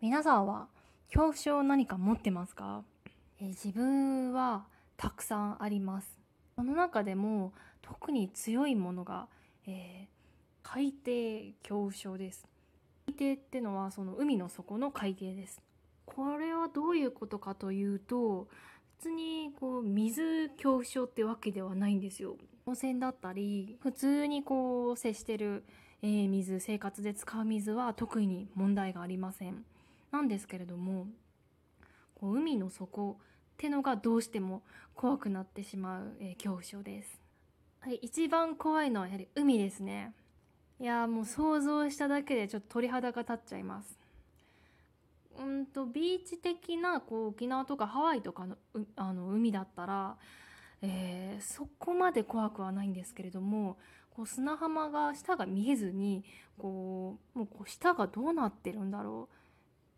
[0.00, 0.68] 皆さんは
[1.08, 2.84] 恐怖症何か持ってますか、
[3.40, 4.64] えー、自分は
[4.96, 6.20] たくさんあります。
[6.54, 7.52] その中でも
[7.82, 9.26] 特に強いものが、
[9.66, 10.08] えー、
[10.62, 12.46] 海底恐怖症です。
[13.08, 15.60] 海底ってのはその海の底の海底です。
[16.06, 18.46] これはどういうことかというと
[19.00, 22.36] 別にこう水恐怖症ってわけではないんですよ。
[22.66, 25.64] 温泉だったり普通にこう接してる、
[26.02, 29.64] えー、水生活で使う水は特に問題がありません。
[30.10, 31.06] なんですけれども
[32.14, 33.24] こう海の底っ
[33.56, 34.62] てのがどうしても
[34.94, 37.20] 怖くなってしまう、えー、恐怖症です、
[37.80, 40.14] はい、一番怖いのはやはり海ですね。
[40.80, 43.98] いやもう想像しただけでちょっと鳥肌が立っちゃいます。
[45.36, 48.56] うんとビーチ的なこう沖縄とかハワイとかの
[48.96, 50.16] あの海だったら、
[50.82, 53.76] えー、そこまで怖くはないんですけれども
[54.10, 56.24] こう砂浜が下が見えずに
[56.58, 59.34] こうもうこう下がどうなってるんだろう。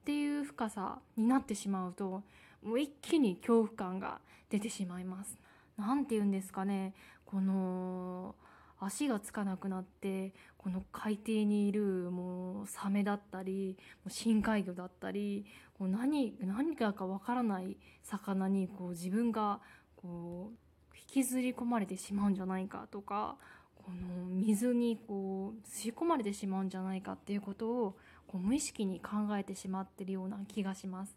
[0.00, 2.22] っていう深さになってしまうと
[2.62, 5.38] もう一気に恐怖感が出てしまいます。
[5.78, 8.34] なんて言うんですかねこの
[8.78, 13.76] 足がつかなくなってこの海底にいるもうサメだったり
[14.08, 15.46] 深海魚だったり
[15.78, 19.60] こう何何かかわからない魚にこう自分が
[19.96, 23.36] こう引きずり込まれてしまうんじゃないかとか
[23.84, 31.16] この水にこう吸い込まれてしまうんじゃないかっていうことをこう無意識に考えてしまってるような気がします。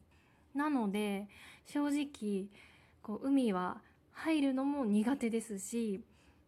[0.56, 1.28] なので
[1.66, 2.46] 正直
[3.02, 6.02] こう海は入るのも苦手ですし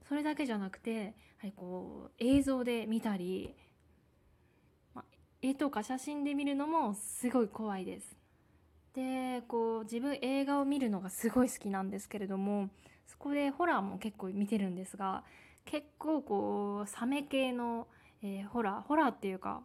[0.08, 3.56] それだけじゃなくて、はい、こう映像で見たり、
[4.94, 5.04] ま
[5.42, 8.16] 絵とか写真で見るのもすごい怖いです。
[8.94, 12.70] でこう自分映画を見るのがすごい好きなんですけれども
[13.08, 15.24] そこでホラーも結構見てるんですが
[15.66, 17.88] 結構こうサメ系の、
[18.24, 19.62] えー、ホラーホラーっていうか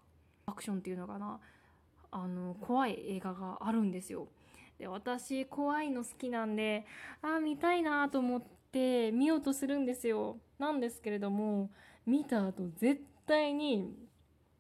[0.47, 1.39] アクションっていうのかな
[2.11, 4.29] あの怖い映画があるんですよ。
[4.79, 6.87] で私怖いの好きなんで
[7.23, 10.39] ああ見たいなと思って見ようとするんですよ。
[10.59, 11.71] なんですけれども
[12.07, 13.95] 見た後絶対に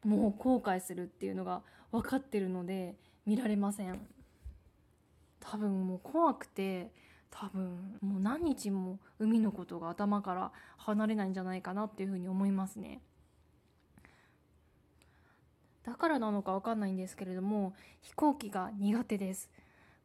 [0.04, 2.94] もう後悔するっていうのが分かってるので
[3.26, 4.06] 見られません。
[5.40, 6.90] 多分もう怖くて
[7.30, 13.00] 多分もう何日も海のことが頭から離れないんじゃないかなっていうふうに思いますね。
[15.84, 19.50] だからなのか分かんないんですけれども飛行機が苦手です。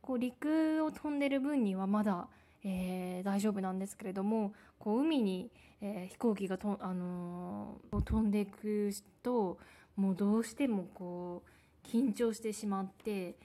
[0.02, 2.28] こう陸を飛んでる分にはまだ、
[2.64, 5.50] えー、大丈夫なんですけれどもこう海に、
[5.82, 8.92] えー、飛行機がと、あのー、飛んでいく
[9.24, 9.58] と
[9.96, 13.36] もうどうしてもこう緊張してしまって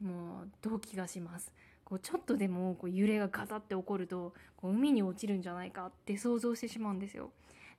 [0.00, 1.52] もう動悸がします。
[1.86, 7.30] こうちょっとでもこう揺れがガタって起こるとこう海に落ちるんじゃないかって想像してしまうんですよ。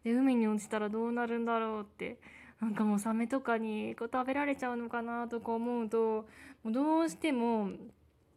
[0.03, 2.17] で海に落ちたらどうなるんだろうって
[2.61, 6.25] なんかもうサメとかにこう食べられちゃうのかなとか思うと
[6.63, 7.69] もうどうしても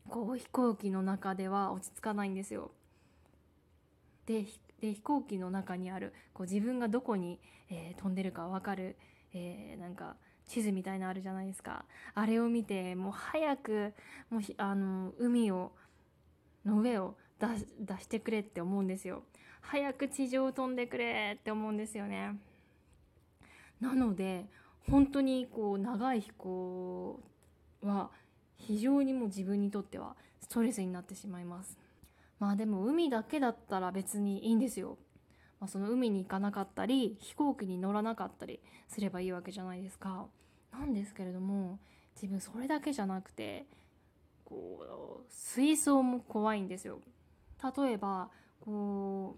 [0.09, 2.73] こう飛行機の中では落ち着かないんですよ。
[4.27, 4.45] で
[4.81, 7.39] で飛行機の中にあるこう自分がどこに、
[7.69, 8.97] えー、飛んでるか分かる、
[9.35, 10.17] えー、なんか
[10.51, 11.85] 地図みたいなあるじゃないですか。
[12.13, 13.95] あれを見てもう早く
[14.31, 15.71] もうあの海を
[16.65, 17.47] の上を出
[18.01, 19.23] してくれって思うんですよ。
[19.61, 22.37] 早く地上を飛んでくれって思うんですよね。
[23.81, 24.47] なので
[24.91, 27.21] 本当にこう長い飛行
[27.83, 28.11] は
[28.57, 31.79] 非常にもう自分にとってはストレスになってしまいます。
[32.41, 34.99] まあでも海だけだったら別にいいんですよ、
[35.61, 40.27] まあ、その海に行かなかったり飛行機に乗らなかったりすればいいわけじゃないですか。
[40.73, 41.79] なんですけれども
[42.15, 43.67] 自分それだけじゃなくて
[44.45, 47.01] こう水槽も怖いんですよ。
[47.77, 49.37] 例えばこ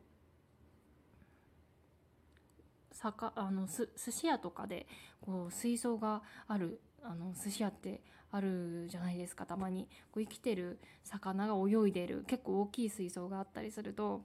[2.92, 4.86] うさかあのす寿司屋とかで
[5.20, 8.00] こう水槽があるあの寿司屋って
[8.30, 9.44] あるじゃないですか。
[9.44, 14.22] たまにこう生きてる魚が泳いでる結構大きい水槽があったりすると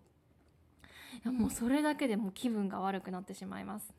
[1.25, 3.94] もうそれだけでも気分が悪くなってしまいます。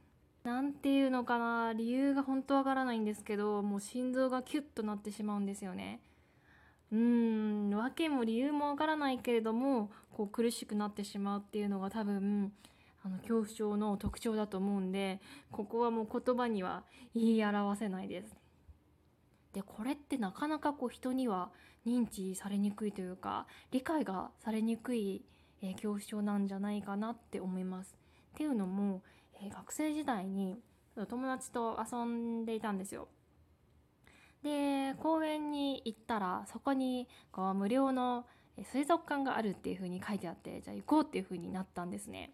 [0.44, 6.00] なんていうのかな理由が本当わからないんですけどもう心臓がキュッとなってしまうんですよね。
[6.90, 12.52] うーん訳も理由もわからないけれどもこう苦しくなってしまうっていうのが多分
[13.04, 15.20] あの恐怖症の特徴だと思うんで
[15.50, 16.84] ここはもう言葉には
[17.14, 18.36] 言い表せないです。
[19.52, 21.50] でこれってなかなかこう人には
[21.86, 25.22] 認知されにくいというか理解がされにくい、
[25.62, 27.96] えー、恐怖症なんじゃないかなって思います。
[28.34, 29.02] っていうのも、
[29.42, 30.60] えー、学生時代に
[31.08, 33.08] 友達と遊んでいたんですよ。
[34.42, 38.24] で公園に行ったらそこにこう無料の
[38.62, 42.32] 水族館があるっていう風に書いてあってじゃあ行こうっていう風になったんですね。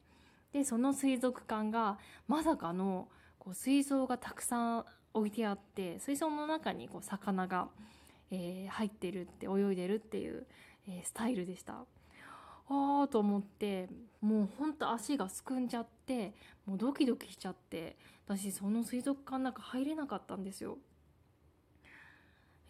[0.52, 1.98] でその水族館が
[2.28, 7.68] まさかのこう水槽がたくさん置いてあって水槽の中にこう魚が、
[8.30, 10.46] えー、入ってるって泳いでるっていう、
[10.88, 11.84] えー、スタイルでした。
[12.68, 13.88] ああと思って
[14.20, 16.32] もうほんと足がすくんじゃって
[16.66, 17.96] もうドキドキしちゃって
[18.26, 20.78] 私その水族館の中入れなかったんですよ。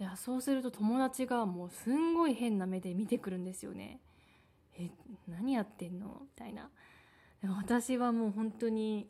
[0.01, 4.01] いやそうすると友達がもうすんごい変な目で見てくるんですよね。
[4.77, 4.91] え
[5.29, 6.23] 何やってんの？
[6.23, 6.69] みたいな。
[7.59, 9.07] 私はもう本当に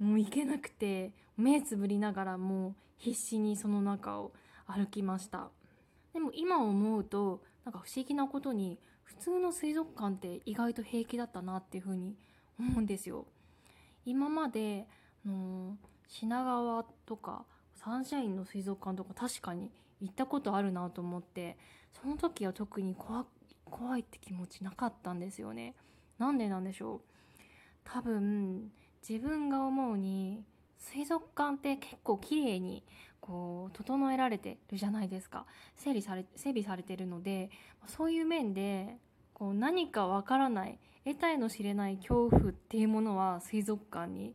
[0.00, 4.32] もう行けなくて目つぶりながらもう必死にその中を
[4.66, 5.50] 歩きました
[6.12, 8.78] でも今思うとなんか不思議なことに
[9.10, 12.14] 普通の水族館って意外と平気だったなっていうふうに
[12.58, 13.26] 思うんですよ。
[14.04, 14.86] 今まで
[15.26, 15.76] の
[16.06, 21.58] 品川とかサンシャインの水族館とか確かに行ったことあるなと思って
[22.00, 23.26] その時は特に怖
[23.64, 25.74] 怖いって気持ちなかったんですよね。
[26.18, 27.00] なんでなんでしょう。
[27.82, 28.70] 多分
[29.06, 30.44] 自分が思うに
[30.80, 32.84] 水族館って結構綺麗に
[33.20, 35.46] こう整えられてるじゃないですか
[35.76, 37.50] 整理され整備されてるので
[37.86, 38.96] そういう面で
[39.34, 44.34] こう何かわからない得体の知れない恐怖っていうものは水族館に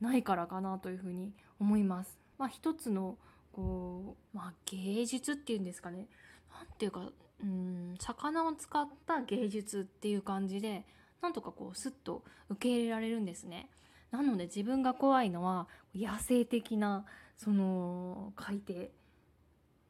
[0.00, 2.18] ないからかなというふうに思います。
[2.38, 3.18] まあ、一つの
[3.52, 6.06] こう、まあ、芸術っていうんですかね
[6.54, 7.10] 何ていうか
[7.42, 10.86] うん魚を使った芸術っていう感じで
[11.20, 13.68] なんとかこうスッと受け入れられるんですね。
[14.10, 17.04] なので自分が怖いのは野生的な
[17.36, 18.90] その海底。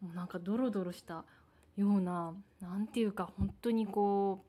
[0.00, 1.24] もうなんかドロドロした
[1.76, 4.44] ような何て言うか本当にこ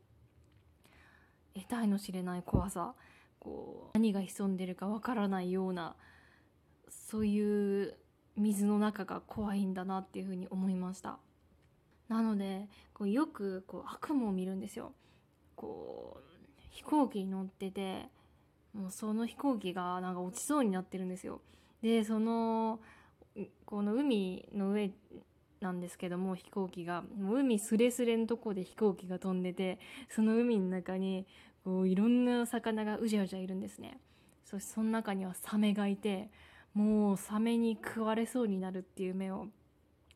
[0.86, 2.94] う得体の知れない怖さ。
[3.40, 5.96] こう何が潜んでるかわからないような
[6.90, 7.96] そういう
[8.36, 11.20] 水の中が怖いんだなっていうふうに思いました。
[12.10, 14.94] なのでこうよくこう悪夢を見るんですよ。
[15.56, 16.24] こう
[16.72, 18.10] 飛行機に乗ってて
[18.74, 21.42] もうその飛行機がなんか落ちそうになってるんですよ。
[21.82, 22.80] でその
[23.66, 24.92] この海の上
[25.60, 27.04] なんですけども飛行機が。
[27.18, 29.80] もう海すれすれのとこで飛行機が飛んでて
[30.10, 31.26] その海の中に
[31.64, 34.00] こういろんな魚がうじゃうじゃいるんですね。
[34.46, 36.30] そしてその中にはサメがいて
[36.74, 39.48] もうサメに食われそうになるっていう目を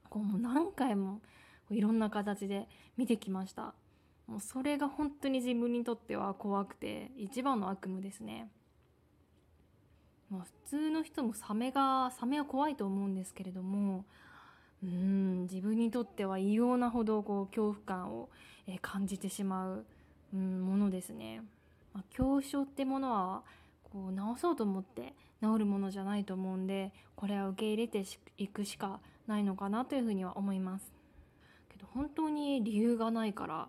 [0.10, 1.22] こうもう何回も
[1.70, 2.68] いろんな形で
[2.98, 3.74] 見てきました。
[4.28, 8.50] もうそれが本当に自分にとっては怖くて一番の悪夢ですね。
[10.30, 14.04] まあ、普通の人もサメがサメは怖いと思うんですけれども
[14.84, 18.30] うん自分にとっては異様なほどこう恐怖感を、
[18.68, 19.86] え感じてしまう、
[20.34, 21.42] うん、ものですね。
[21.94, 23.44] まあ、恐怖症ってものは
[23.84, 28.04] こう治そうと思って治るものじゃないと思うんでこれは受け入れて
[28.38, 30.94] いくしかないのかなというふうには思います。
[31.70, 33.68] けど本当に理由がないから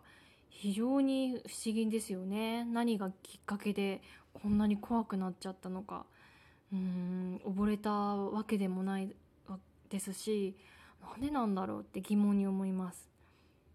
[0.54, 2.64] 非常に不思議ですよね。
[2.64, 4.00] 何がきっかけで
[4.32, 6.06] こんなに怖くなっちゃったのか。
[6.72, 9.14] うん溺れたわけでもない
[9.88, 10.56] ですし
[11.00, 13.08] なんでなんだろうって疑問に思います、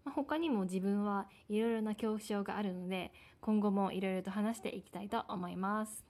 [0.04, 6.09] まあ、他にも自分はいろいろな恐怖症があるので今後もいろいろと話していきたいと思います。